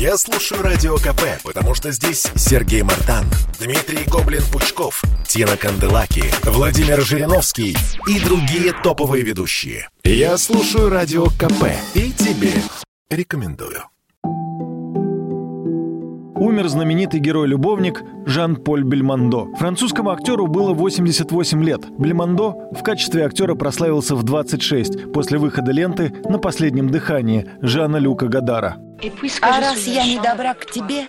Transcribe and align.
Я 0.00 0.16
слушаю 0.16 0.62
Радио 0.62 0.96
КП, 0.96 1.44
потому 1.44 1.74
что 1.74 1.92
здесь 1.92 2.26
Сергей 2.34 2.80
Мартан, 2.80 3.26
Дмитрий 3.60 4.06
Гоблин-Пучков, 4.06 5.02
Тина 5.28 5.58
Канделаки, 5.58 6.24
Владимир 6.42 7.02
Жириновский 7.02 7.76
и 8.08 8.18
другие 8.24 8.72
топовые 8.82 9.22
ведущие. 9.22 9.90
Я 10.02 10.38
слушаю 10.38 10.88
Радио 10.88 11.26
КП 11.26 11.66
и 11.92 12.12
тебе 12.12 12.54
рекомендую. 13.10 13.82
Умер 16.40 16.68
знаменитый 16.68 17.20
герой-любовник 17.20 18.02
Жан-Поль 18.24 18.84
Бельмондо. 18.84 19.48
Французскому 19.58 20.12
актеру 20.12 20.46
было 20.46 20.72
88 20.72 21.62
лет. 21.62 21.82
Бельмондо 21.98 22.54
в 22.72 22.82
качестве 22.82 23.26
актера 23.26 23.54
прославился 23.54 24.16
в 24.16 24.22
26 24.22 25.12
после 25.12 25.36
выхода 25.36 25.72
ленты 25.72 26.10
«На 26.24 26.38
последнем 26.38 26.88
дыхании» 26.88 27.46
Жана 27.60 27.98
Люка 27.98 28.28
Гадара. 28.28 28.78
А 29.40 29.60
раз 29.60 29.86
я 29.86 30.04
не 30.04 30.18
добра 30.18 30.54
к 30.54 30.66
тебе, 30.66 31.08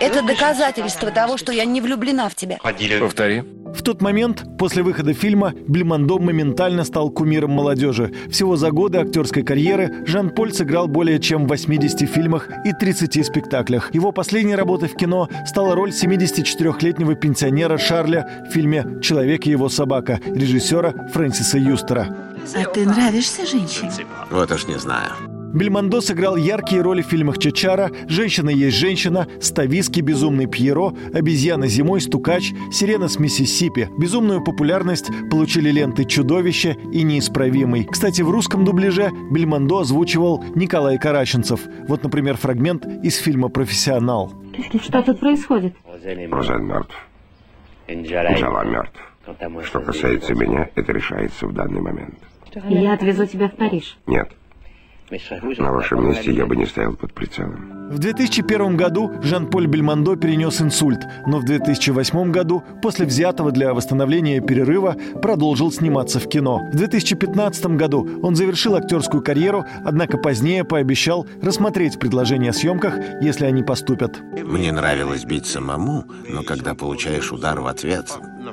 это 0.00 0.22
доказательство 0.22 1.10
того, 1.10 1.36
что 1.36 1.52
я 1.52 1.64
не 1.64 1.80
влюблена 1.80 2.28
в 2.28 2.34
тебя. 2.34 2.58
Повтори. 2.58 3.42
В 3.74 3.82
тот 3.82 4.00
момент, 4.00 4.44
после 4.58 4.82
выхода 4.82 5.12
фильма, 5.12 5.52
Бельмондо 5.52 6.18
моментально 6.18 6.84
стал 6.84 7.10
кумиром 7.10 7.50
молодежи. 7.50 8.14
Всего 8.30 8.56
за 8.56 8.70
годы 8.70 8.98
актерской 8.98 9.42
карьеры 9.42 10.06
Жан-Поль 10.06 10.54
сыграл 10.54 10.88
более 10.88 11.20
чем 11.20 11.44
в 11.44 11.48
80 11.48 12.08
фильмах 12.08 12.48
и 12.64 12.72
30 12.72 13.26
спектаклях. 13.26 13.94
Его 13.94 14.10
последней 14.10 14.54
работой 14.54 14.88
в 14.88 14.96
кино 14.96 15.28
стала 15.46 15.74
роль 15.74 15.90
74-летнего 15.90 17.14
пенсионера 17.14 17.76
Шарля 17.76 18.46
в 18.48 18.52
фильме 18.52 19.00
«Человек 19.02 19.46
и 19.46 19.50
его 19.50 19.68
собака» 19.68 20.18
режиссера 20.24 20.94
Фрэнсиса 21.12 21.58
Юстера. 21.58 22.08
А 22.54 22.64
ты 22.64 22.86
нравишься 22.86 23.46
женщине? 23.46 23.92
Вот 24.30 24.50
уж 24.50 24.66
не 24.66 24.78
знаю. 24.78 25.37
Бельмондо 25.54 26.00
сыграл 26.00 26.36
яркие 26.36 26.82
роли 26.82 27.02
в 27.02 27.06
фильмах 27.06 27.38
«Чачара», 27.38 27.90
«Женщина 28.06 28.50
есть 28.50 28.76
женщина», 28.76 29.26
«Стависки», 29.40 30.00
«Безумный 30.00 30.46
Пьеро», 30.46 30.92
«Обезьяна 31.14 31.66
зимой», 31.68 32.00
«Стукач», 32.00 32.52
«Сирена 32.70 33.08
с 33.08 33.18
Миссисипи». 33.18 33.88
Безумную 33.98 34.44
популярность 34.44 35.10
получили 35.30 35.70
ленты 35.70 36.04
«Чудовище» 36.04 36.76
и 36.92 37.02
«Неисправимый». 37.02 37.84
Кстати, 37.84 38.20
в 38.22 38.30
русском 38.30 38.64
дубляже 38.64 39.10
Бельмондо 39.30 39.78
озвучивал 39.78 40.44
Николай 40.54 40.98
Караченцев. 40.98 41.60
Вот, 41.88 42.02
например, 42.02 42.36
фрагмент 42.36 42.86
из 43.02 43.16
фильма 43.16 43.48
«Профессионал». 43.48 44.32
Что 44.82 45.02
тут 45.02 45.20
происходит? 45.20 45.74
Розен 46.30 46.66
мертв. 46.66 46.94
Джала 47.88 48.64
мертв. 48.64 49.00
Что 49.64 49.80
касается 49.80 50.34
меня, 50.34 50.68
это 50.74 50.92
решается 50.92 51.46
в 51.46 51.54
данный 51.54 51.80
момент. 51.80 52.18
Я 52.68 52.94
отвезу 52.94 53.26
тебя 53.26 53.48
в 53.48 53.56
Париж. 53.56 53.96
Нет. 54.06 54.30
На 55.58 55.72
вашем 55.72 56.06
месте 56.08 56.32
я 56.32 56.46
бы 56.46 56.56
не 56.56 56.66
стоял 56.66 56.94
под 56.94 57.12
прицелом. 57.12 57.78
В 57.90 57.98
2001 57.98 58.76
году 58.76 59.12
Жан-Поль 59.22 59.66
Бельмондо 59.66 60.16
перенес 60.16 60.60
инсульт, 60.60 61.00
но 61.26 61.38
в 61.38 61.44
2008 61.44 62.30
году, 62.30 62.62
после 62.82 63.06
взятого 63.06 63.50
для 63.50 63.72
восстановления 63.72 64.42
перерыва, 64.42 64.94
продолжил 65.22 65.72
сниматься 65.72 66.20
в 66.20 66.28
кино. 66.28 66.68
В 66.70 66.76
2015 66.76 67.66
году 67.76 68.06
он 68.22 68.36
завершил 68.36 68.74
актерскую 68.74 69.22
карьеру, 69.22 69.64
однако 69.84 70.18
позднее 70.18 70.64
пообещал 70.64 71.26
рассмотреть 71.40 71.98
предложения 71.98 72.50
о 72.50 72.52
съемках, 72.52 72.98
если 73.22 73.46
они 73.46 73.62
поступят. 73.62 74.20
Мне 74.32 74.70
нравилось 74.70 75.24
бить 75.24 75.46
самому, 75.46 76.04
но 76.28 76.42
когда 76.42 76.74
получаешь 76.74 77.32
удар 77.32 77.58
в 77.60 77.66
ответ... 77.66 78.06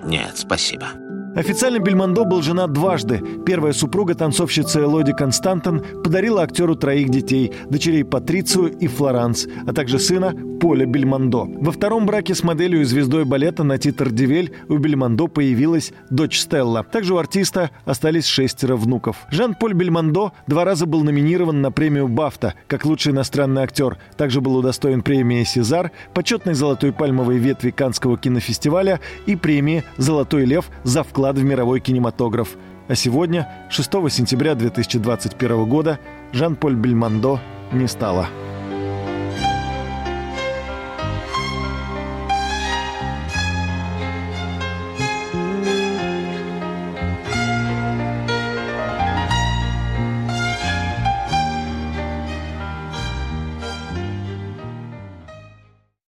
Нет, 0.05 0.31
спасибо. 0.35 0.87
Официально 1.35 1.79
Бельмондо 1.79 2.23
был 2.23 2.41
женат 2.41 2.71
дважды. 2.71 3.21
Первая 3.45 3.73
супруга, 3.73 4.15
танцовщица 4.15 4.81
Элоди 4.81 5.11
Константон, 5.11 5.81
подарила 6.01 6.41
актеру 6.41 6.77
троих 6.77 7.09
детей– 7.09 7.51
дочерей 7.69 8.05
Патрицию 8.05 8.71
и 8.71 8.87
Флоранс, 8.87 9.45
а 9.67 9.73
также 9.73 9.99
сына 9.99 10.33
Поля 10.61 10.85
Бельмондо. 10.85 11.45
Во 11.59 11.73
втором 11.73 12.05
браке 12.05 12.33
с 12.35 12.41
моделью 12.41 12.81
и 12.81 12.85
звездой 12.85 13.25
балета 13.25 13.65
Нати 13.65 13.91
Тардивель 13.91 14.53
у 14.69 14.77
Бельмондо 14.77 15.27
появилась 15.27 15.91
дочь 16.09 16.39
Стелла. 16.39 16.85
Также 16.89 17.13
у 17.13 17.17
артиста 17.17 17.69
остались 17.83 18.25
шестеро 18.27 18.77
внуков. 18.77 19.17
Жан-Поль 19.29 19.73
Бельмондо 19.73 20.31
два 20.47 20.63
раза 20.63 20.85
был 20.85 21.03
номинирован 21.03 21.61
на 21.61 21.69
премию 21.69 22.07
«Бафта» 22.07 22.53
как 22.67 22.85
лучший 22.85 23.11
иностранный 23.11 23.63
актер. 23.63 23.97
Также 24.15 24.39
был 24.39 24.55
удостоен 24.55 25.01
премии 25.01 25.43
«Сезар», 25.43 25.91
почетной 26.13 26.53
золотой 26.53 26.93
пальмовой 26.93 27.39
ветви 27.39 27.71
Канского 27.71 28.17
кинофестиваля 28.17 29.01
и 29.25 29.35
премии 29.35 29.83
«Золотой 29.97 30.45
лев» 30.45 30.69
за 30.85 31.03
вклад 31.03 31.24
вклад 31.25 31.39
в 31.39 31.43
мировой 31.43 31.79
кинематограф. 31.79 32.55
А 32.87 32.93
сегодня, 32.93 33.47
6 33.71 33.89
сентября 34.11 34.53
2021 34.53 35.65
года, 35.65 35.97
Жан-Поль 36.33 36.75
Бельмондо 36.75 37.39
не 37.71 37.87
стало. 37.87 38.27